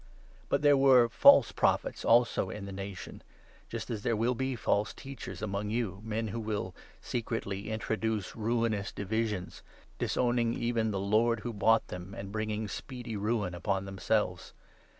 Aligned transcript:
But 0.49 0.63
there 0.63 0.75
were 0.75 1.09
false 1.09 1.51
prophets 1.51 2.03
also 2.03 2.49
in 2.49 2.65
the 2.65 2.71
nation, 2.71 3.21
just 3.69 3.91
as 3.91 4.01
there 4.01 4.15
will 4.15 4.33
be 4.33 4.55
false 4.55 4.95
teachers 4.95 5.43
among 5.43 5.69
you, 5.69 6.01
men 6.03 6.29
who 6.29 6.39
will 6.39 6.73
secretly 7.01 7.69
intro 7.69 7.95
duce 7.97 8.35
ruinous 8.35 8.91
divisions, 8.91 9.61
disowning 9.99 10.55
even 10.55 10.89
the 10.89 10.99
Lord 10.99 11.41
who 11.41 11.53
bought 11.53 11.87
them, 11.89 12.15
and 12.15 12.31
bringing 12.31 12.67
speedy 12.67 13.15
Ruin 13.15 13.53
upon 13.53 13.85
themselves. 13.85 14.53